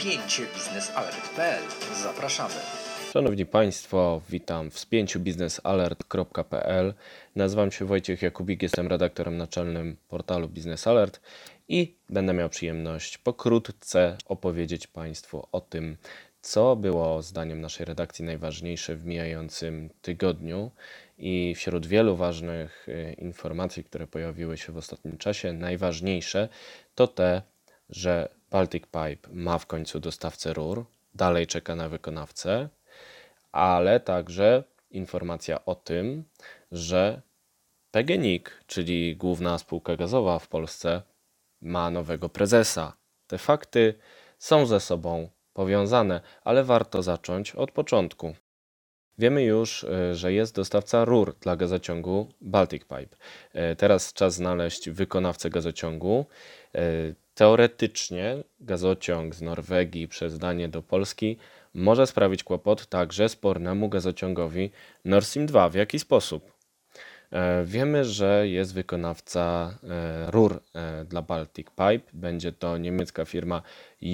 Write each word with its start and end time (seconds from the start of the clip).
spięcie 0.00 0.42
biznesalert.pl. 0.54 1.62
Zapraszamy. 2.02 2.54
Szanowni 3.12 3.46
Państwo, 3.46 4.20
witam 4.30 4.70
w 4.70 4.78
spięciu 4.78 5.20
biznesalert.pl. 5.20 6.94
Nazywam 7.36 7.72
się 7.72 7.84
Wojciech 7.84 8.22
Jakubik, 8.22 8.62
jestem 8.62 8.88
redaktorem 8.88 9.36
naczelnym 9.36 9.96
portalu 10.08 10.48
Business 10.48 10.86
Alert 10.86 11.20
i 11.68 11.94
będę 12.10 12.32
miał 12.32 12.48
przyjemność 12.48 13.18
pokrótce 13.18 14.16
opowiedzieć 14.26 14.86
Państwu 14.86 15.46
o 15.52 15.60
tym, 15.60 15.96
co 16.40 16.76
było 16.76 17.22
zdaniem 17.22 17.60
naszej 17.60 17.86
redakcji 17.86 18.24
najważniejsze 18.24 18.96
w 18.96 19.06
mijającym 19.06 19.90
tygodniu 20.02 20.70
i 21.18 21.54
wśród 21.56 21.86
wielu 21.86 22.16
ważnych 22.16 22.88
y, 22.88 23.16
informacji, 23.18 23.84
które 23.84 24.06
pojawiły 24.06 24.58
się 24.58 24.72
w 24.72 24.76
ostatnim 24.76 25.18
czasie, 25.18 25.52
najważniejsze 25.52 26.48
to 26.94 27.06
te, 27.06 27.42
że 27.90 28.39
Baltic 28.50 28.84
Pipe 28.86 29.28
ma 29.32 29.58
w 29.58 29.66
końcu 29.66 30.00
dostawcę 30.00 30.52
rur, 30.52 30.86
dalej 31.14 31.46
czeka 31.46 31.76
na 31.76 31.88
wykonawcę, 31.88 32.68
ale 33.52 34.00
także 34.00 34.64
informacja 34.90 35.64
o 35.64 35.74
tym, 35.74 36.24
że 36.72 37.22
PGNiG, 37.90 38.64
czyli 38.66 39.16
główna 39.16 39.58
spółka 39.58 39.96
gazowa 39.96 40.38
w 40.38 40.48
Polsce, 40.48 41.02
ma 41.60 41.90
nowego 41.90 42.28
prezesa. 42.28 42.96
Te 43.26 43.38
fakty 43.38 43.94
są 44.38 44.66
ze 44.66 44.80
sobą 44.80 45.30
powiązane, 45.52 46.20
ale 46.44 46.64
warto 46.64 47.02
zacząć 47.02 47.54
od 47.54 47.72
początku. 47.72 48.34
Wiemy 49.18 49.42
już, 49.42 49.84
e, 49.84 50.14
że 50.14 50.32
jest 50.32 50.54
dostawca 50.54 51.04
rur 51.04 51.34
dla 51.40 51.56
gazociągu 51.56 52.32
Baltic 52.40 52.82
Pipe. 52.82 53.16
E, 53.52 53.76
teraz 53.76 54.12
czas 54.12 54.34
znaleźć 54.34 54.90
wykonawcę 54.90 55.50
gazociągu. 55.50 56.26
Teoretycznie 57.34 58.44
gazociąg 58.60 59.34
z 59.34 59.42
Norwegii 59.42 60.08
przez 60.08 60.38
Danię 60.38 60.68
do 60.68 60.82
Polski 60.82 61.36
może 61.74 62.06
sprawić 62.06 62.44
kłopot 62.44 62.86
także 62.86 63.28
spornemu 63.28 63.88
gazociągowi 63.88 64.70
Nord 65.04 65.26
Stream 65.26 65.46
2. 65.46 65.68
W 65.68 65.74
jaki 65.74 65.98
sposób? 65.98 66.60
E, 67.32 67.64
wiemy, 67.64 68.04
że 68.04 68.48
jest 68.48 68.74
wykonawca 68.74 69.74
e, 69.82 70.30
rur 70.30 70.62
e, 70.74 71.04
dla 71.04 71.22
Baltic 71.22 71.66
Pipe. 71.68 72.10
Będzie 72.12 72.52
to 72.52 72.78
niemiecka 72.78 73.24
firma 73.24 73.62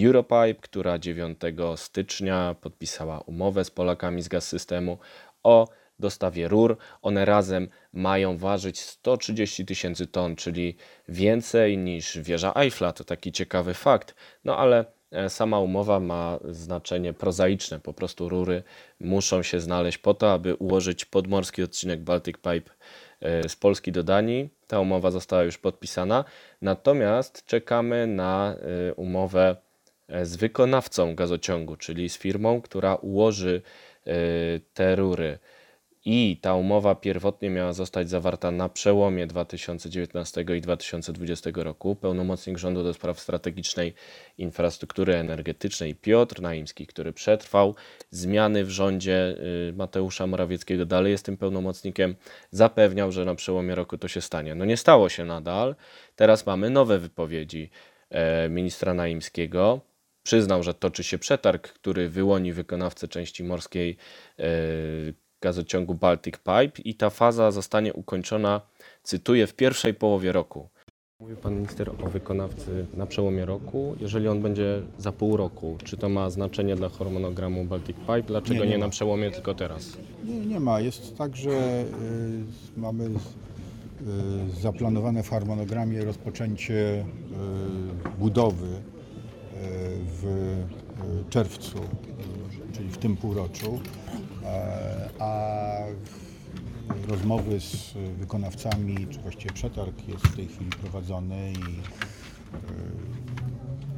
Europipe, 0.04 0.54
która 0.54 0.98
9 0.98 1.40
stycznia 1.76 2.54
podpisała 2.60 3.20
umowę 3.20 3.64
z 3.64 3.70
Polakami 3.70 4.22
z 4.22 4.28
gaz 4.28 4.48
systemu 4.48 4.98
o 5.42 5.68
dostawie 5.98 6.48
rur. 6.48 6.76
One 7.02 7.24
razem 7.24 7.68
mają 7.92 8.38
ważyć 8.38 8.80
130 8.80 9.66
tysięcy 9.66 10.06
ton, 10.06 10.36
czyli 10.36 10.76
więcej 11.08 11.78
niż 11.78 12.18
wieża 12.18 12.52
Eiffla. 12.54 12.92
To 12.92 13.04
taki 13.04 13.32
ciekawy 13.32 13.74
fakt. 13.74 14.14
No 14.44 14.58
ale 14.58 14.84
sama 15.28 15.60
umowa 15.60 16.00
ma 16.00 16.38
znaczenie 16.50 17.12
prozaiczne. 17.12 17.80
Po 17.80 17.92
prostu 17.92 18.28
rury 18.28 18.62
muszą 19.00 19.42
się 19.42 19.60
znaleźć 19.60 19.98
po 19.98 20.14
to, 20.14 20.32
aby 20.32 20.54
ułożyć 20.54 21.04
podmorski 21.04 21.62
odcinek 21.62 22.00
Baltic 22.00 22.36
Pipe 22.36 22.70
E, 23.20 23.48
z 23.48 23.56
Polski 23.56 23.92
do 23.92 24.02
Danii. 24.02 24.48
Ta 24.66 24.80
umowa 24.80 25.10
została 25.10 25.42
już 25.42 25.58
podpisana, 25.58 26.24
natomiast 26.62 27.46
czekamy 27.46 28.06
na 28.06 28.54
e, 28.54 28.94
umowę 28.94 29.56
e, 30.08 30.26
z 30.26 30.36
wykonawcą 30.36 31.14
gazociągu, 31.14 31.76
czyli 31.76 32.08
z 32.08 32.18
firmą, 32.18 32.60
która 32.60 32.94
ułoży 32.94 33.62
te 34.74 34.96
rury 34.96 35.38
i 36.08 36.38
ta 36.42 36.54
umowa 36.54 36.94
pierwotnie 36.94 37.50
miała 37.50 37.72
zostać 37.72 38.10
zawarta 38.10 38.50
na 38.50 38.68
przełomie 38.68 39.26
2019 39.26 40.44
i 40.56 40.60
2020 40.60 41.50
roku. 41.54 41.96
Pełnomocnik 41.96 42.58
rządu 42.58 42.82
do 42.82 42.94
spraw 42.94 43.20
strategicznej 43.20 43.94
infrastruktury 44.38 45.14
energetycznej 45.14 45.94
Piotr 45.94 46.40
Naimski, 46.40 46.86
który 46.86 47.12
przetrwał 47.12 47.74
zmiany 48.10 48.64
w 48.64 48.70
rządzie 48.70 49.36
y, 49.68 49.72
Mateusza 49.72 50.26
Morawieckiego, 50.26 50.86
dalej 50.86 51.12
jest 51.12 51.26
tym 51.26 51.36
pełnomocnikiem, 51.36 52.14
zapewniał, 52.50 53.12
że 53.12 53.24
na 53.24 53.34
przełomie 53.34 53.74
roku 53.74 53.98
to 53.98 54.08
się 54.08 54.20
stanie. 54.20 54.54
No 54.54 54.64
nie 54.64 54.76
stało 54.76 55.08
się 55.08 55.24
nadal. 55.24 55.74
Teraz 56.16 56.46
mamy 56.46 56.70
nowe 56.70 56.98
wypowiedzi 56.98 57.70
e, 58.10 58.48
ministra 58.48 58.94
Naimskiego. 58.94 59.80
Przyznał, 60.22 60.62
że 60.62 60.74
toczy 60.74 61.04
się 61.04 61.18
przetarg, 61.18 61.68
który 61.68 62.08
wyłoni 62.08 62.52
wykonawcę 62.52 63.08
części 63.08 63.44
morskiej 63.44 63.96
e, 64.38 64.44
gazociągu 65.46 65.94
Baltic 65.94 66.36
Pipe 66.36 66.82
i 66.84 66.94
ta 66.94 67.10
faza 67.10 67.50
zostanie 67.50 67.92
ukończona, 67.92 68.60
cytuję, 69.02 69.46
w 69.46 69.54
pierwszej 69.54 69.94
połowie 69.94 70.32
roku. 70.32 70.68
Mówił 71.20 71.36
Pan 71.36 71.54
Minister 71.54 71.90
o 71.90 72.08
wykonawcy 72.08 72.86
na 72.94 73.06
przełomie 73.06 73.44
roku. 73.44 73.96
Jeżeli 74.00 74.28
on 74.28 74.42
będzie 74.42 74.82
za 74.98 75.12
pół 75.12 75.36
roku, 75.36 75.78
czy 75.84 75.96
to 75.96 76.08
ma 76.08 76.30
znaczenie 76.30 76.76
dla 76.76 76.88
harmonogramu 76.88 77.64
Baltic 77.64 77.96
Pipe? 77.96 78.22
Dlaczego 78.22 78.54
nie, 78.54 78.66
nie, 78.66 78.70
nie 78.70 78.78
na 78.78 78.88
przełomie, 78.88 79.30
tylko 79.30 79.54
teraz? 79.54 79.96
Nie, 80.24 80.40
nie 80.40 80.60
ma. 80.60 80.80
Jest 80.80 81.16
tak, 81.16 81.36
że 81.36 81.50
y, 81.50 82.80
mamy 82.80 83.04
y, 83.04 83.10
zaplanowane 84.60 85.22
w 85.22 85.30
harmonogramie 85.30 86.04
rozpoczęcie 86.04 86.74
y, 86.74 88.18
budowy 88.18 88.66
y, 88.66 88.80
w 90.22 90.24
y, 90.24 91.30
czerwcu, 91.30 91.78
y, 91.78 92.72
czyli 92.72 92.88
w 92.88 92.98
tym 92.98 93.16
półroczu. 93.16 93.80
E, 94.46 95.08
a 95.18 95.46
rozmowy 97.08 97.60
z 97.60 97.92
wykonawcami, 98.18 99.06
czy 99.10 99.18
właściwie 99.18 99.54
przetarg 99.54 100.08
jest 100.08 100.26
w 100.26 100.36
tej 100.36 100.46
chwili 100.46 100.70
prowadzony 100.70 101.52
i 101.52 101.80
e, 102.54 103.06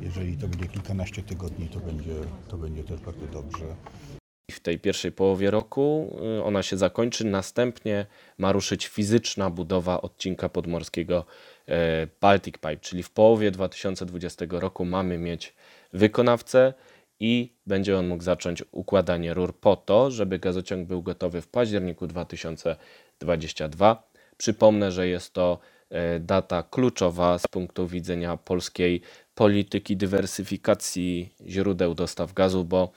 jeżeli 0.01 0.37
to 0.37 0.49
będzie 0.49 0.69
kilkanaście 0.69 1.23
tygodni, 1.23 1.69
to 1.69 1.81
będzie, 1.81 2.15
to 2.49 2.57
będzie 2.57 2.85
też 2.85 3.01
bardzo 3.01 3.27
dobrze. 3.27 3.65
W 4.51 4.61
tej 4.61 4.79
pierwszej 4.79 5.13
połowie 5.13 5.51
roku 5.51 6.17
y, 6.39 6.45
ona 6.45 6.63
się 6.63 6.77
zakończy, 6.77 7.25
następnie 7.25 8.07
ma 8.39 8.53
ruszyć 8.53 8.87
fizyczna 8.87 9.51
budowa 9.51 10.01
odcinka 10.03 10.49
podmorskiego 10.49 11.25
e, 11.69 12.07
Baltic 12.21 12.55
Pipe, 12.55 12.77
czyli 12.77 13.03
w 13.03 13.11
połowie 13.11 13.51
2020 13.51 14.45
roku 14.51 14.85
mamy 14.85 15.19
mieć 15.19 15.55
wykonawcę 15.93 16.75
i 17.21 17.53
będzie 17.67 17.99
on 17.99 18.09
mógł 18.09 18.23
zacząć 18.23 18.65
układanie 18.73 19.35
rur 19.35 19.61
po 19.61 19.77
to, 19.77 20.11
żeby 20.11 20.39
gazociąg 20.39 20.89
był 20.89 21.03
gotowy 21.03 21.41
w 21.41 21.49
październiku 21.49 22.07
2022. 22.07 24.09
Przypomnę, 24.37 24.93
że 24.93 25.09
jest 25.09 25.33
to 25.33 25.59
e, 25.91 26.21
data 26.21 26.63
kluczowa 26.63 27.39
z 27.39 27.47
punktu 27.47 27.87
widzenia 27.87 28.37
polskiej 28.37 29.01
polityki 29.35 29.97
dywersyfikacji 29.97 31.35
źródeł 31.47 31.95
dostaw 31.95 32.33
gazu, 32.33 32.65
bo 32.65 32.91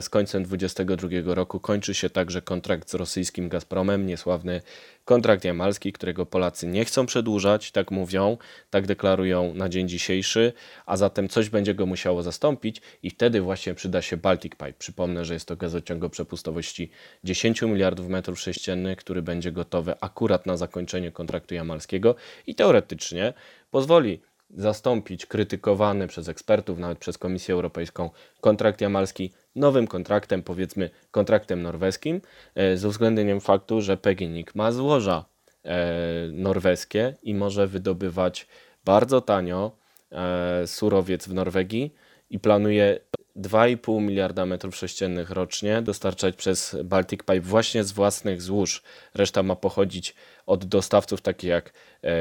z 0.00 0.08
końcem 0.08 0.42
2022 0.42 1.34
roku 1.34 1.60
kończy 1.60 1.94
się 1.94 2.10
także 2.10 2.42
kontrakt 2.42 2.90
z 2.90 2.94
rosyjskim 2.94 3.48
Gazpromem, 3.48 4.06
niesławny 4.06 4.60
kontrakt 5.04 5.44
jamalski, 5.44 5.92
którego 5.92 6.26
Polacy 6.26 6.66
nie 6.66 6.84
chcą 6.84 7.06
przedłużać, 7.06 7.72
tak 7.72 7.90
mówią, 7.90 8.38
tak 8.70 8.86
deklarują 8.86 9.54
na 9.54 9.68
dzień 9.68 9.88
dzisiejszy, 9.88 10.52
a 10.86 10.96
zatem 10.96 11.28
coś 11.28 11.48
będzie 11.48 11.74
go 11.74 11.86
musiało 11.86 12.22
zastąpić 12.22 12.82
i 13.02 13.10
wtedy 13.10 13.40
właśnie 13.40 13.74
przyda 13.74 14.02
się 14.02 14.16
Baltic 14.16 14.52
Pipe. 14.52 14.72
Przypomnę, 14.72 15.24
że 15.24 15.34
jest 15.34 15.48
to 15.48 15.56
gazociąg 15.56 16.04
o 16.04 16.10
przepustowości 16.10 16.90
10 17.24 17.62
miliardów 17.62 18.08
metrów 18.08 18.40
sześciennych, 18.40 18.98
który 18.98 19.22
będzie 19.22 19.52
gotowy 19.52 19.94
akurat 20.00 20.46
na 20.46 20.56
zakończenie 20.56 21.12
kontraktu 21.12 21.54
jamalskiego 21.54 22.14
i 22.46 22.54
teoretycznie 22.54 23.32
pozwoli 23.70 24.20
zastąpić 24.50 25.26
krytykowany 25.26 26.08
przez 26.08 26.28
ekspertów, 26.28 26.78
nawet 26.78 26.98
przez 26.98 27.18
Komisję 27.18 27.54
Europejską 27.54 28.10
kontrakt 28.40 28.80
jamalski 28.80 29.32
nowym 29.56 29.86
kontraktem, 29.86 30.42
powiedzmy 30.42 30.90
kontraktem 31.10 31.62
norweskim, 31.62 32.20
e, 32.54 32.76
z 32.76 32.84
uwzględnieniem 32.84 33.40
faktu, 33.40 33.80
że 33.80 33.96
PGNiG 33.96 34.54
ma 34.54 34.72
złoża 34.72 35.24
e, 35.64 36.28
norweskie 36.32 37.14
i 37.22 37.34
może 37.34 37.66
wydobywać 37.66 38.46
bardzo 38.84 39.20
tanio 39.20 39.76
e, 40.12 40.66
surowiec 40.66 41.28
w 41.28 41.34
Norwegii 41.34 41.94
i 42.30 42.38
planuje 42.38 42.98
2,5 43.36 44.00
miliarda 44.00 44.46
metrów 44.46 44.76
sześciennych 44.76 45.30
rocznie 45.30 45.82
dostarczać 45.82 46.36
przez 46.36 46.76
Baltic 46.84 47.20
Pipe 47.20 47.40
właśnie 47.40 47.84
z 47.84 47.92
własnych 47.92 48.42
złóż. 48.42 48.82
Reszta 49.14 49.42
ma 49.42 49.56
pochodzić 49.56 50.14
od 50.46 50.64
dostawców 50.64 51.20
takich 51.20 51.50
jak 51.50 51.72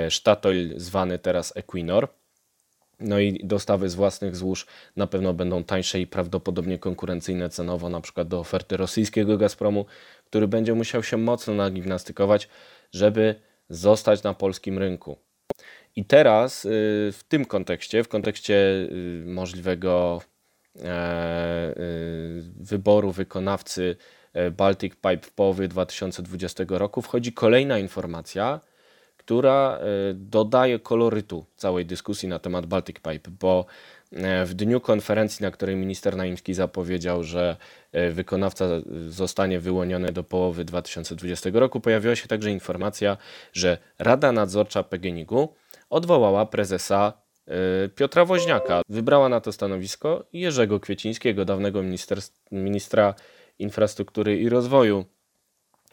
Statoil, 0.10 0.80
zwany 0.80 1.20
teraz 1.20 1.58
Equinor. 1.58 2.08
No 3.02 3.20
i 3.20 3.42
dostawy 3.44 3.90
z 3.90 3.96
własnych 3.96 4.36
złóż 4.36 4.66
na 4.96 5.08
pewno 5.08 5.34
będą 5.34 5.64
tańsze 5.64 6.00
i 6.00 6.08
prawdopodobnie 6.08 6.80
konkurencyjne 6.80 7.50
cenowo, 7.50 7.90
na 7.90 8.02
przykład 8.02 8.28
do 8.28 8.40
oferty 8.40 8.78
rosyjskiego 8.78 9.38
Gazpromu, 9.38 9.86
który 10.26 10.48
będzie 10.48 10.74
musiał 10.74 11.04
się 11.04 11.18
mocno 11.18 11.54
nagimnastykować, 11.54 12.50
żeby 12.92 13.36
zostać 13.70 14.24
na 14.24 14.34
polskim 14.34 14.78
rynku. 14.78 15.18
I 15.96 16.06
teraz 16.06 16.66
y, 16.66 16.70
w 17.14 17.24
tym 17.28 17.46
kontekście, 17.46 18.04
w 18.04 18.08
kontekście 18.08 18.54
y, 18.54 19.24
możliwego 19.26 20.22
e, 20.84 21.78
y, 21.78 22.44
wyboru 22.56 23.12
wykonawcy 23.12 23.96
e, 24.34 24.52
Baltic 24.52 24.94
Pipe 24.96 25.22
w 25.22 25.32
połowie 25.32 25.68
2020 25.68 26.64
roku, 26.68 27.02
wchodzi 27.02 27.34
kolejna 27.34 27.80
informacja, 27.80 28.60
która 29.32 29.80
e, 29.80 30.14
dodaje 30.14 30.80
kolorytu 30.80 31.46
całej 31.56 31.86
dyskusji 31.86 32.30
na 32.30 32.40
temat 32.40 32.66
Baltic 32.66 32.96
Pipe, 32.96 33.32
bo 33.40 33.66
e, 34.12 34.46
w 34.46 34.54
dniu 34.54 34.82
konferencji, 34.82 35.44
na 35.44 35.52
której 35.52 35.76
minister 35.76 36.16
Naimski 36.18 36.54
zapowiedział, 36.54 37.24
że 37.24 37.58
e, 37.92 38.10
wykonawca 38.10 38.66
zostanie 39.08 39.60
wyłoniony 39.60 40.12
do 40.12 40.24
połowy 40.24 40.66
2020 40.66 41.50
roku, 41.54 41.80
pojawiła 41.80 42.16
się 42.16 42.28
także 42.28 42.52
informacja, 42.52 43.18
że 43.54 43.78
Rada 44.00 44.32
Nadzorcza 44.32 44.84
PGNiG-u 44.84 45.50
odwołała 45.90 46.46
prezesa 46.46 47.14
e, 47.48 47.90
Piotra 47.90 48.26
Woźniaka. 48.26 48.82
Wybrała 48.90 49.30
na 49.30 49.42
to 49.42 49.52
stanowisko 49.52 50.26
Jerzego 50.34 50.80
Kwiecińskiego, 50.80 51.46
dawnego 51.46 51.84
minister, 51.84 52.20
ministra 52.52 53.14
infrastruktury 53.60 54.40
i 54.40 54.50
rozwoju. 54.50 55.06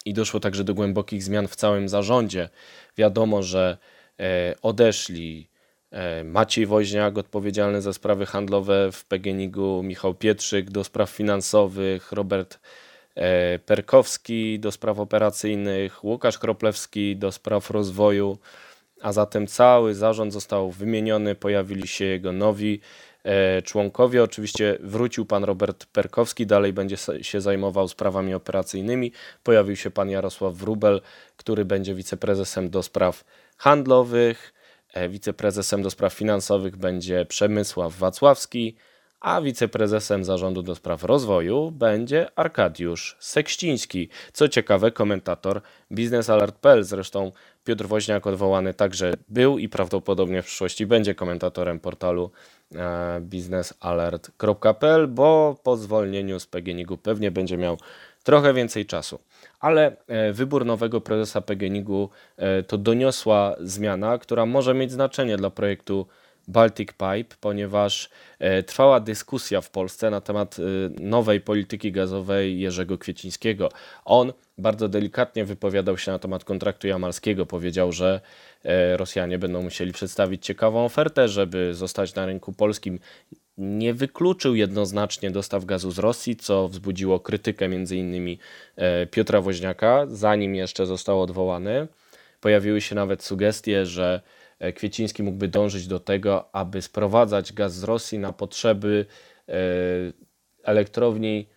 I 0.04 0.14
doszło 0.14 0.40
także 0.40 0.64
do 0.64 0.74
głębokich 0.74 1.22
zmian 1.22 1.48
w 1.48 1.56
całym 1.56 1.88
zarządzie. 1.88 2.48
Wiadomo, 2.96 3.42
że 3.42 3.78
e, 4.20 4.54
odeszli 4.62 5.48
e, 5.90 6.24
Maciej 6.24 6.66
Woźniak, 6.66 7.18
odpowiedzialny 7.18 7.82
za 7.82 7.92
sprawy 7.92 8.26
handlowe 8.26 8.92
w 8.92 9.04
PGNiG-u, 9.04 9.82
Michał 9.82 10.14
Pietrzyk 10.14 10.70
do 10.70 10.84
spraw 10.84 11.10
finansowych, 11.10 12.12
Robert 12.12 12.60
e, 13.14 13.58
Perkowski 13.58 14.58
do 14.60 14.72
spraw 14.72 14.98
operacyjnych, 14.98 16.04
Łukasz 16.04 16.38
Kroplewski 16.38 17.16
do 17.16 17.32
spraw 17.32 17.70
rozwoju, 17.70 18.38
a 19.00 19.12
zatem 19.12 19.46
cały 19.46 19.94
zarząd 19.94 20.32
został 20.32 20.70
wymieniony, 20.70 21.34
pojawili 21.34 21.88
się 21.88 22.04
jego 22.04 22.32
nowi 22.32 22.80
członkowie. 23.64 24.22
Oczywiście 24.22 24.78
wrócił 24.80 25.26
pan 25.26 25.44
Robert 25.44 25.86
Perkowski, 25.86 26.46
dalej 26.46 26.72
będzie 26.72 26.96
się 27.22 27.40
zajmował 27.40 27.88
sprawami 27.88 28.34
operacyjnymi. 28.34 29.12
Pojawił 29.42 29.76
się 29.76 29.90
pan 29.90 30.10
Jarosław 30.10 30.54
Wrubel, 30.54 31.00
który 31.36 31.64
będzie 31.64 31.94
wiceprezesem 31.94 32.70
do 32.70 32.82
spraw 32.82 33.24
handlowych. 33.56 34.54
E, 34.94 35.08
Wiceprezesem 35.08 35.82
do 35.82 35.90
spraw 35.90 36.14
finansowych 36.14 36.76
będzie 36.76 37.26
Przemysław 37.26 37.98
Wacławski, 37.98 38.76
a 39.20 39.40
wiceprezesem 39.40 40.24
zarządu 40.24 40.62
do 40.62 40.74
spraw 40.74 41.04
rozwoju 41.04 41.70
będzie 41.70 42.26
Arkadiusz 42.36 43.16
Sekściński. 43.20 44.08
Co 44.32 44.48
ciekawe, 44.48 44.90
komentator 44.90 45.60
biznesalert.pl, 45.92 46.84
zresztą 46.84 47.32
Piotr 47.64 47.86
Woźniak 47.86 48.26
odwołany 48.26 48.74
także 48.74 49.12
był 49.28 49.58
i 49.58 49.68
prawdopodobnie 49.68 50.42
w 50.42 50.46
przyszłości 50.46 50.86
będzie 50.86 51.14
komentatorem 51.14 51.80
portalu 51.80 52.30
e, 52.74 53.20
biznesalert.pl, 53.20 55.08
bo 55.08 55.56
po 55.62 55.76
zwolnieniu 55.76 56.40
z 56.40 56.46
PGNiG-u 56.46 56.96
pewnie 56.96 57.30
będzie 57.30 57.56
miał 57.56 57.78
trochę 58.24 58.54
więcej 58.54 58.86
czasu. 58.86 59.18
Ale 59.60 59.96
e, 60.06 60.32
wybór 60.32 60.66
nowego 60.66 61.00
prezesa 61.00 61.40
PGNiG-u 61.40 62.08
e, 62.36 62.62
to 62.62 62.78
doniosła 62.78 63.56
zmiana, 63.60 64.18
która 64.18 64.46
może 64.46 64.74
mieć 64.74 64.92
znaczenie 64.92 65.36
dla 65.36 65.50
projektu 65.50 66.06
Baltic 66.48 66.88
Pipe, 66.88 67.36
ponieważ 67.40 68.10
e, 68.38 68.62
trwała 68.62 69.00
dyskusja 69.00 69.60
w 69.60 69.70
Polsce 69.70 70.10
na 70.10 70.20
temat 70.20 70.56
e, 70.58 70.62
nowej 71.02 71.40
polityki 71.40 71.92
gazowej 71.92 72.60
Jerzego 72.60 72.98
Kwiecińskiego. 72.98 73.68
On 74.04 74.32
bardzo 74.58 74.88
delikatnie 74.88 75.44
wypowiadał 75.44 75.98
się 75.98 76.12
na 76.12 76.18
temat 76.18 76.44
kontraktu 76.44 76.86
jamalskiego. 76.86 77.46
Powiedział, 77.46 77.92
że 77.92 78.20
e, 78.64 78.96
Rosjanie 78.96 79.38
będą 79.38 79.62
musieli 79.62 79.92
przedstawić 79.92 80.44
ciekawą 80.44 80.84
ofertę, 80.84 81.28
żeby 81.28 81.74
zostać 81.74 82.14
na 82.14 82.26
rynku 82.26 82.52
polskim. 82.52 82.98
Nie 83.58 83.94
wykluczył 83.94 84.54
jednoznacznie 84.54 85.30
dostaw 85.30 85.64
gazu 85.64 85.90
z 85.90 85.98
Rosji, 85.98 86.36
co 86.36 86.68
wzbudziło 86.68 87.20
krytykę 87.20 87.64
m.in. 87.64 88.36
Piotra 89.10 89.40
Woźniaka, 89.40 90.06
zanim 90.08 90.54
jeszcze 90.54 90.86
został 90.86 91.22
odwołany. 91.22 91.88
Pojawiły 92.40 92.80
się 92.80 92.94
nawet 92.94 93.22
sugestie, 93.22 93.86
że 93.86 94.20
Kwieciński 94.74 95.22
mógłby 95.22 95.48
dążyć 95.48 95.86
do 95.86 96.00
tego, 96.00 96.54
aby 96.54 96.82
sprowadzać 96.82 97.52
gaz 97.52 97.74
z 97.74 97.84
Rosji 97.84 98.18
na 98.18 98.32
potrzeby 98.32 99.06
e, 99.48 99.52
elektrowni, 100.64 101.48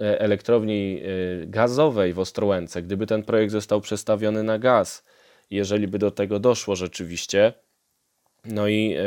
e, 0.00 0.20
elektrowni 0.20 1.00
e, 1.02 1.46
gazowej 1.46 2.12
w 2.12 2.18
Ostrołęce. 2.18 2.82
Gdyby 2.82 3.06
ten 3.06 3.22
projekt 3.22 3.52
został 3.52 3.80
przestawiony 3.80 4.42
na 4.42 4.58
gaz, 4.58 5.04
jeżeli 5.50 5.88
by 5.88 5.98
do 5.98 6.10
tego 6.10 6.38
doszło 6.38 6.76
rzeczywiście, 6.76 7.52
no 8.44 8.68
i 8.68 8.94
e, 8.94 9.02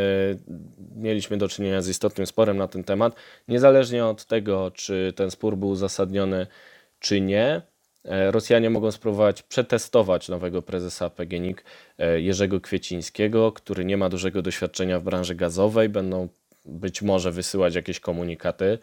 mieliśmy 0.95 1.37
do 1.37 1.47
czynienia 1.47 1.81
z 1.81 1.89
istotnym 1.89 2.27
sporem 2.27 2.57
na 2.57 2.67
ten 2.67 2.83
temat. 2.83 3.15
Niezależnie 3.47 4.05
od 4.05 4.25
tego, 4.25 4.71
czy 4.71 5.13
ten 5.15 5.31
spór 5.31 5.57
był 5.57 5.69
uzasadniony, 5.69 6.47
czy 6.99 7.21
nie, 7.21 7.45
e, 7.45 7.61
Rosjanie 8.03 8.69
mogą 8.69 8.91
spróbować 8.91 9.43
przetestować 9.43 10.29
nowego 10.29 10.61
prezesa 10.61 11.09
PGNiG 11.09 11.63
e, 11.97 12.21
Jerzego 12.21 12.61
Kwiecińskiego, 12.61 13.51
który 13.51 13.85
nie 13.85 13.97
ma 13.97 14.09
dużego 14.09 14.41
doświadczenia 14.41 14.99
w 14.99 15.03
branży 15.03 15.35
gazowej. 15.35 15.89
Będą 15.89 16.27
być 16.65 17.01
może 17.01 17.31
wysyłać 17.31 17.75
jakieś 17.75 17.99
komunikaty 17.99 18.79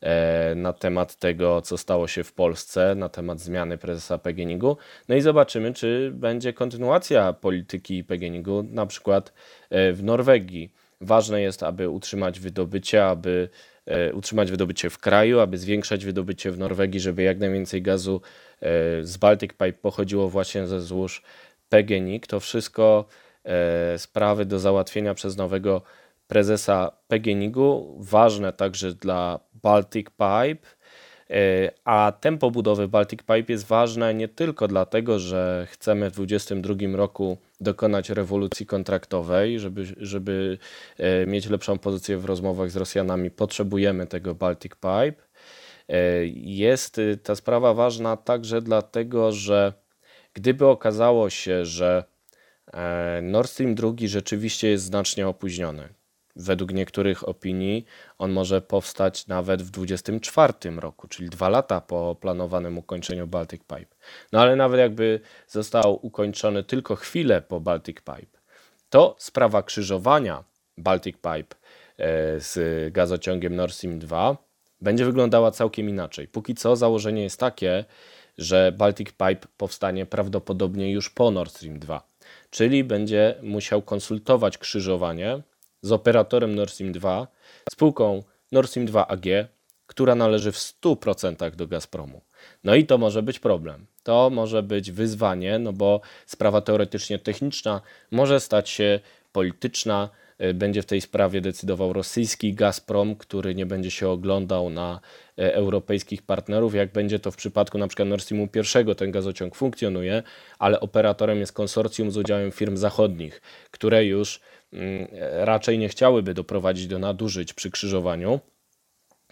e, 0.00 0.54
na 0.54 0.72
temat 0.72 1.16
tego, 1.16 1.62
co 1.62 1.78
stało 1.78 2.08
się 2.08 2.24
w 2.24 2.32
Polsce, 2.32 2.94
na 2.94 3.08
temat 3.08 3.40
zmiany 3.40 3.78
prezesa 3.78 4.18
PGNiG-u. 4.18 4.76
No 5.08 5.14
i 5.14 5.20
zobaczymy, 5.20 5.74
czy 5.74 6.10
będzie 6.14 6.52
kontynuacja 6.52 7.32
polityki 7.32 8.04
PGNiG-u, 8.04 8.62
na 8.62 8.86
przykład 8.86 9.32
e, 9.70 9.92
w 9.92 10.02
Norwegii. 10.02 10.72
Ważne 11.00 11.42
jest, 11.42 11.62
aby 11.62 11.88
utrzymać 11.88 12.40
wydobycie, 12.40 13.04
aby 13.06 13.48
e, 13.48 13.71
utrzymać 14.12 14.50
wydobycie 14.50 14.90
w 14.90 14.98
kraju, 14.98 15.40
aby 15.40 15.58
zwiększać 15.58 16.04
wydobycie 16.04 16.50
w 16.50 16.58
Norwegii, 16.58 17.00
żeby 17.00 17.22
jak 17.22 17.38
najwięcej 17.38 17.82
gazu 17.82 18.20
e, 18.60 18.68
z 19.04 19.16
Baltic 19.16 19.50
Pipe 19.50 19.72
pochodziło 19.72 20.28
właśnie 20.28 20.66
ze 20.66 20.80
złóż 20.80 21.22
PGNiG. 21.68 22.26
To 22.26 22.40
wszystko 22.40 23.06
e, 23.44 23.98
sprawy 23.98 24.44
do 24.44 24.58
załatwienia 24.58 25.14
przez 25.14 25.36
nowego 25.36 25.82
prezesa 26.26 26.92
PGNiG-u, 27.08 27.96
ważne 28.00 28.52
także 28.52 28.94
dla 28.94 29.40
Baltic 29.54 30.06
Pipe. 30.10 30.68
A 31.84 32.12
tempo 32.20 32.50
budowy 32.50 32.88
Baltic 32.88 33.20
Pipe 33.20 33.52
jest 33.52 33.66
ważne 33.66 34.14
nie 34.14 34.28
tylko 34.28 34.68
dlatego, 34.68 35.18
że 35.18 35.66
chcemy 35.70 36.10
w 36.10 36.12
2022 36.12 36.96
roku 36.96 37.38
dokonać 37.60 38.10
rewolucji 38.10 38.66
kontraktowej, 38.66 39.60
żeby, 39.60 39.84
żeby 39.96 40.58
e, 40.98 41.26
mieć 41.26 41.50
lepszą 41.50 41.78
pozycję 41.78 42.18
w 42.18 42.24
rozmowach 42.24 42.70
z 42.70 42.76
Rosjanami, 42.76 43.30
potrzebujemy 43.30 44.06
tego 44.06 44.34
Baltic 44.34 44.72
Pipe. 44.72 45.22
E, 45.88 46.26
Jest 46.36 46.98
y, 46.98 47.16
ta 47.16 47.34
sprawa 47.34 47.74
ważna 47.74 48.16
także 48.16 48.62
dlatego, 48.62 49.32
że 49.32 49.72
gdyby 50.34 50.66
okazało 50.66 51.30
się, 51.30 51.64
że 51.64 52.04
e, 52.72 53.20
Nord 53.22 53.50
Stream 53.50 53.74
2 53.74 53.92
rzeczywiście 54.06 54.68
jest 54.68 54.84
znacznie 54.84 55.28
opóźniony, 55.28 55.88
według 56.36 56.72
niektórych 56.72 57.28
opinii 57.28 57.84
on 58.18 58.32
może 58.32 58.60
powstać 58.60 59.26
nawet 59.26 59.62
w 59.62 59.70
2024 59.70 60.80
roku, 60.80 61.08
czyli 61.08 61.28
dwa 61.28 61.48
lata 61.48 61.80
po 61.80 62.16
planowanym 62.20 62.78
ukończeniu 62.78 63.26
Baltic 63.26 63.60
Pipe. 63.60 63.96
No 64.32 64.40
ale 64.40 64.56
nawet 64.56 64.80
jakby 64.80 65.20
został 65.48 66.06
ukończony 66.06 66.64
tylko 66.64 66.96
chwilę 66.96 67.42
po 67.42 67.60
Baltic 67.60 67.96
Pipe, 67.96 68.38
to 68.90 69.16
sprawa 69.18 69.62
krzyżowania 69.62 70.44
Baltic 70.78 71.16
Pipe 71.16 71.56
e, 71.98 72.40
z 72.40 72.92
gazociągiem 72.92 73.56
Nord 73.56 73.74
Stream 73.74 73.98
2 73.98 74.36
będzie 74.80 75.04
wyglądała 75.04 75.50
całkiem 75.50 75.88
inaczej. 75.88 76.28
Póki 76.28 76.54
co 76.54 76.76
założenie 76.76 77.22
jest 77.22 77.40
takie, 77.40 77.84
że 78.38 78.72
Baltic 78.72 79.08
Pipe 79.08 79.48
powstanie 79.56 80.06
prawdopodobnie 80.06 80.92
już 80.92 81.10
po 81.10 81.30
Nord 81.30 81.54
Stream 81.54 81.78
2, 81.78 82.08
czyli 82.50 82.84
będzie 82.84 83.34
musiał 83.42 83.82
konsultować 83.82 84.58
krzyżowanie 84.58 85.42
z 85.82 85.92
operatorem 85.92 86.54
Nord 86.54 86.72
Stream 86.72 86.92
2, 86.92 87.26
spółką 87.70 88.22
Nord 88.52 88.70
Stream 88.70 88.86
2 88.86 89.08
AG, 89.08 89.26
która 89.86 90.14
należy 90.14 90.52
w 90.52 90.56
100% 90.56 91.56
do 91.56 91.66
Gazpromu. 91.66 92.20
No 92.64 92.74
i 92.74 92.86
to 92.86 92.98
może 92.98 93.22
być 93.22 93.38
problem. 93.38 93.86
To 94.02 94.30
może 94.30 94.62
być 94.62 94.90
wyzwanie, 94.90 95.58
no 95.58 95.72
bo 95.72 96.00
sprawa 96.26 96.60
teoretycznie 96.60 97.18
techniczna 97.18 97.80
może 98.10 98.40
stać 98.40 98.68
się 98.70 99.00
polityczna. 99.32 100.08
Y, 100.40 100.54
Będzie 100.54 100.82
w 100.82 100.86
tej 100.86 101.00
sprawie 101.00 101.40
decydował 101.40 101.92
rosyjski 101.92 102.54
Gazprom, 102.54 103.16
który 103.16 103.54
nie 103.54 103.66
będzie 103.66 103.90
się 103.90 104.08
oglądał 104.08 104.70
na 104.70 105.00
e, 105.38 105.54
europejskich 105.54 106.22
partnerów, 106.22 106.74
jak 106.74 106.92
będzie 106.92 107.18
to 107.18 107.30
w 107.30 107.36
przypadku 107.36 107.78
na 107.78 107.88
przykład 107.88 108.08
Nord 108.08 108.22
Streamu 108.22 108.48
I, 108.92 108.94
ten 108.94 109.10
gazociąg 109.10 109.54
funkcjonuje, 109.54 110.22
ale 110.58 110.80
operatorem 110.80 111.38
jest 111.38 111.52
konsorcjum 111.52 112.10
z 112.10 112.16
udziałem 112.16 112.52
firm 112.52 112.76
zachodnich, 112.76 113.40
które 113.70 114.04
już 114.04 114.40
raczej 115.38 115.78
nie 115.78 115.88
chciałyby 115.88 116.34
doprowadzić 116.34 116.86
do 116.86 116.98
nadużyć 116.98 117.52
przy 117.52 117.70
krzyżowaniu. 117.70 118.40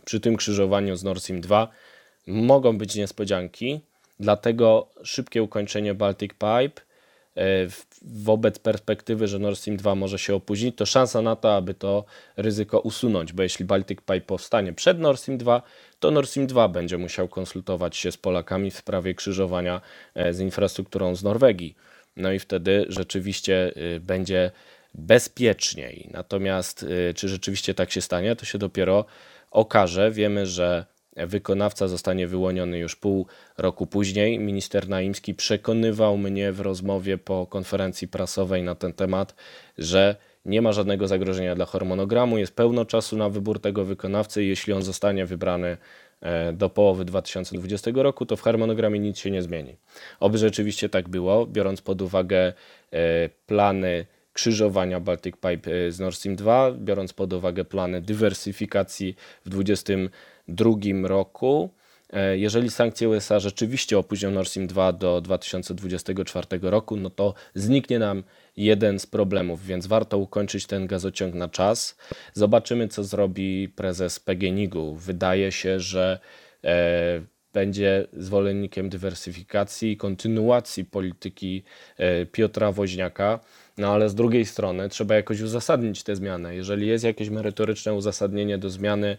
Przy 0.04 0.20
tym 0.20 0.36
krzyżowaniu 0.36 0.96
z 0.96 1.04
Nord 1.04 1.22
Stream 1.22 1.40
2 1.40 1.68
mogą 2.26 2.78
być 2.78 2.94
niespodzianki, 2.94 3.80
dlatego 4.20 4.88
szybkie 5.02 5.42
ukończenie 5.42 5.94
Baltic 5.94 6.32
Pipe 6.32 6.82
e, 7.36 7.42
wobec 8.02 8.58
perspektywy, 8.58 9.28
że 9.28 9.38
Nord 9.38 9.58
Stream 9.58 9.76
2 9.76 9.94
może 9.94 10.18
się 10.18 10.34
opóźnić, 10.34 10.76
to 10.76 10.86
szansa 10.86 11.22
na 11.22 11.36
to, 11.36 11.56
aby 11.56 11.74
to 11.74 12.04
ryzyko 12.36 12.80
usunąć, 12.80 13.32
bo 13.32 13.42
jeśli 13.42 13.64
Baltic 13.64 13.98
Pipe 13.98 14.20
powstanie 14.20 14.72
przed 14.72 14.98
Nord 14.98 15.20
Stream 15.20 15.38
2, 15.38 15.62
to 16.00 16.10
Nord 16.10 16.30
Stream 16.30 16.46
2 16.46 16.68
będzie 16.68 16.98
musiał 16.98 17.28
konsultować 17.28 17.96
się 17.96 18.12
z 18.12 18.16
Polakami 18.16 18.70
w 18.70 18.76
sprawie 18.76 19.14
krzyżowania 19.14 19.80
e, 20.14 20.34
z 20.34 20.40
infrastrukturą 20.40 21.14
z 21.16 21.22
Norwegii. 21.22 21.74
No 22.16 22.32
i 22.32 22.38
wtedy 22.38 22.86
rzeczywiście 22.88 23.72
y, 23.76 24.00
będzie 24.00 24.50
bezpieczniej. 24.94 26.08
Natomiast 26.12 26.82
y, 26.82 27.14
czy 27.14 27.28
rzeczywiście 27.28 27.74
tak 27.74 27.90
się 27.90 28.00
stanie, 28.00 28.36
to 28.36 28.44
się 28.44 28.58
dopiero 28.58 29.04
okaże. 29.50 30.10
Wiemy, 30.10 30.46
że 30.46 30.84
wykonawca 31.16 31.88
zostanie 31.88 32.26
wyłoniony 32.26 32.78
już 32.78 32.96
pół 32.96 33.26
roku 33.58 33.86
później. 33.86 34.38
Minister 34.38 34.88
Naimski 34.88 35.34
przekonywał 35.34 36.18
mnie 36.18 36.52
w 36.52 36.60
rozmowie 36.60 37.18
po 37.18 37.46
konferencji 37.46 38.08
prasowej 38.08 38.62
na 38.62 38.74
ten 38.74 38.92
temat, 38.92 39.34
że 39.78 40.16
nie 40.44 40.62
ma 40.62 40.72
żadnego 40.72 41.08
zagrożenia 41.08 41.54
dla 41.54 41.66
harmonogramu, 41.66 42.38
jest 42.38 42.56
pełno 42.56 42.84
czasu 42.84 43.16
na 43.16 43.28
wybór 43.28 43.60
tego 43.60 43.84
wykonawcy 43.84 44.44
jeśli 44.44 44.72
on 44.72 44.82
zostanie 44.82 45.26
wybrany 45.26 45.76
e, 46.20 46.52
do 46.52 46.70
połowy 46.70 47.04
2020 47.04 47.90
roku, 47.94 48.26
to 48.26 48.36
w 48.36 48.42
harmonogramie 48.42 49.00
nic 49.00 49.18
się 49.18 49.30
nie 49.30 49.42
zmieni. 49.42 49.76
Oby 50.20 50.38
rzeczywiście 50.38 50.88
tak 50.88 51.08
było, 51.08 51.46
biorąc 51.46 51.82
pod 51.82 52.02
uwagę 52.02 52.52
e, 52.92 53.28
plany 53.46 54.06
krzyżowania 54.32 55.00
Baltic 55.00 55.34
Pipe 55.36 55.72
e, 55.86 55.92
z 55.92 56.00
Nord 56.00 56.16
Stream 56.16 56.36
2, 56.36 56.72
biorąc 56.72 57.12
pod 57.12 57.32
uwagę 57.32 57.64
plany 57.64 58.00
dywersyfikacji 58.02 59.16
w 59.44 59.48
2022 59.48 61.08
roku. 61.08 61.70
E, 62.12 62.38
Jeżeli 62.38 62.70
sankcje 62.70 63.08
USA 63.08 63.38
rzeczywiście 63.38 63.98
opóźnią 63.98 64.30
Nord 64.30 64.48
Stream 64.48 64.66
2 64.66 64.92
do 64.92 65.20
2024 65.20 66.46
roku, 66.62 66.96
no 66.96 67.10
to 67.10 67.34
zniknie 67.54 67.98
nam 67.98 68.22
jeden 68.56 68.98
z 68.98 69.06
problemów, 69.06 69.66
więc 69.66 69.86
warto 69.86 70.18
ukończyć 70.18 70.66
ten 70.66 70.86
gazociąg 70.86 71.34
na 71.34 71.48
czas. 71.48 71.96
Zobaczymy, 72.32 72.88
co 72.88 73.04
zrobi 73.04 73.68
prezes 73.68 74.20
PGNiG-u. 74.20 74.94
Wydaje 74.94 75.52
się, 75.52 75.80
że 75.80 76.20
e, 76.64 77.20
będzie 77.52 78.06
zwolennikiem 78.12 78.88
dywersyfikacji 78.88 79.92
i 79.92 79.96
kontynuacji 79.96 80.84
polityki 80.84 81.62
e, 81.96 82.26
Piotra 82.26 82.72
Woźniaka. 82.72 83.40
No 83.80 83.92
ale 83.92 84.08
z 84.08 84.14
drugiej 84.14 84.46
strony 84.46 84.88
trzeba 84.88 85.14
jakoś 85.14 85.40
uzasadnić 85.40 86.02
tę 86.02 86.16
zmianę. 86.16 86.54
Jeżeli 86.54 86.86
jest 86.86 87.04
jakieś 87.04 87.28
merytoryczne 87.28 87.94
uzasadnienie 87.94 88.58
do 88.58 88.70
zmiany 88.70 89.16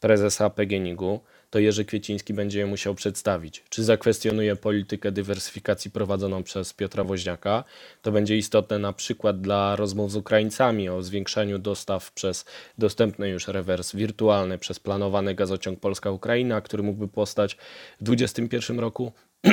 prezesa 0.00 0.50
PGNiG-u, 0.50 1.20
to 1.50 1.58
Jerzy 1.58 1.84
Kwieciński 1.84 2.34
będzie 2.34 2.58
je 2.58 2.66
musiał 2.66 2.94
przedstawić. 2.94 3.64
Czy 3.68 3.84
zakwestionuje 3.84 4.56
politykę 4.56 5.12
dywersyfikacji 5.12 5.90
prowadzoną 5.90 6.42
przez 6.42 6.72
Piotra 6.72 7.04
Woźniaka? 7.04 7.64
To 8.02 8.12
będzie 8.12 8.36
istotne 8.36 8.78
na 8.78 8.92
przykład 8.92 9.40
dla 9.40 9.76
rozmów 9.76 10.12
z 10.12 10.16
Ukraińcami 10.16 10.88
o 10.88 11.02
zwiększaniu 11.02 11.58
dostaw 11.58 12.12
przez 12.12 12.44
dostępny 12.78 13.28
już 13.28 13.48
rewers 13.48 13.96
wirtualny, 13.96 14.58
przez 14.58 14.80
planowany 14.80 15.34
gazociąg 15.34 15.80
Polska-Ukraina, 15.80 16.60
który 16.60 16.82
mógłby 16.82 17.08
powstać 17.08 17.56
w 18.00 18.04
2021 18.04 18.80
roku. 18.80 19.12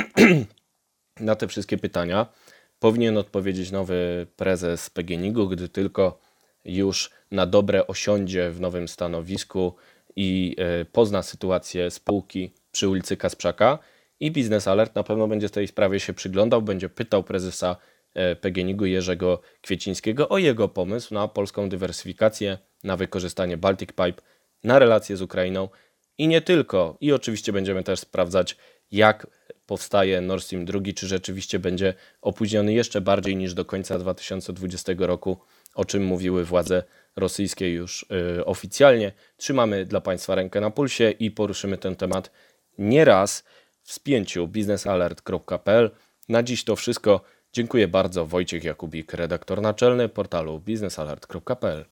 na 1.20 1.36
te 1.36 1.48
wszystkie 1.48 1.78
pytania 1.78 2.26
powinien 2.82 3.18
odpowiedzieć 3.18 3.70
nowy 3.70 4.26
prezes 4.36 4.90
PGNiG-u, 4.90 5.48
gdy 5.48 5.68
tylko 5.68 6.18
już 6.64 7.10
na 7.30 7.46
dobre 7.46 7.86
osiądzie 7.86 8.50
w 8.50 8.60
nowym 8.60 8.88
stanowisku 8.88 9.74
i 10.16 10.56
e, 10.58 10.84
pozna 10.84 11.22
sytuację 11.22 11.90
spółki 11.90 12.52
przy 12.72 12.88
ulicy 12.88 13.16
Kasprzaka 13.16 13.78
i 14.20 14.30
Biznes 14.30 14.68
Alert 14.68 14.94
na 14.94 15.02
pewno 15.02 15.28
będzie 15.28 15.50
tej 15.50 15.68
sprawie 15.68 16.00
się 16.00 16.12
przyglądał, 16.12 16.62
będzie 16.62 16.88
pytał 16.88 17.22
prezesa 17.24 17.76
e, 18.14 18.36
PGNiG-u 18.36 18.86
Jerzego 18.86 19.40
Kwiecińskiego 19.60 20.28
o 20.28 20.38
jego 20.38 20.68
pomysł 20.68 21.14
na 21.14 21.28
polską 21.28 21.68
dywersyfikację, 21.68 22.58
na 22.84 22.96
wykorzystanie 22.96 23.56
Baltic 23.56 23.88
Pipe, 23.88 24.22
na 24.64 24.78
relacje 24.78 25.16
z 25.16 25.22
Ukrainą 25.22 25.68
i 26.18 26.28
nie 26.28 26.40
tylko. 26.40 26.96
I 27.00 27.12
oczywiście 27.12 27.52
będziemy 27.52 27.82
też 27.82 28.00
sprawdzać, 28.00 28.56
jak 28.90 29.26
powstaje 29.66 30.20
Nord 30.20 30.44
Stream 30.44 30.64
2, 30.64 30.80
czy 30.96 31.06
rzeczywiście 31.06 31.58
będzie 31.58 31.94
opóźniony 32.22 32.72
jeszcze 32.72 33.00
bardziej 33.00 33.36
niż 33.36 33.54
do 33.54 33.64
końca 33.64 33.98
2020 33.98 34.92
roku, 34.98 35.36
o 35.74 35.84
czym 35.84 36.04
mówiły 36.04 36.44
władze 36.44 36.82
rosyjskie 37.16 37.72
już 37.72 38.06
y, 38.38 38.44
oficjalnie. 38.44 39.12
Trzymamy 39.36 39.84
dla 39.84 40.00
Państwa 40.00 40.34
rękę 40.34 40.60
na 40.60 40.70
pulsie 40.70 41.10
i 41.10 41.30
poruszymy 41.30 41.78
ten 41.78 41.96
temat 41.96 42.30
nieraz 42.78 43.44
w 43.82 43.92
spięciu 43.92 44.48
biznesalert.pl. 44.48 45.90
Na 46.28 46.42
dziś 46.42 46.64
to 46.64 46.76
wszystko. 46.76 47.20
Dziękuję 47.52 47.88
bardzo. 47.88 48.26
Wojciech 48.26 48.64
Jakubik, 48.64 49.12
redaktor 49.12 49.62
naczelny 49.62 50.08
portalu 50.08 50.60
biznesalert.pl. 50.60 51.80